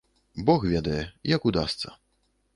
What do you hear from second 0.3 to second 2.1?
Бог ведае, як удасца.